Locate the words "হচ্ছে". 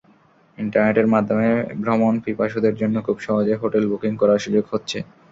4.71-4.97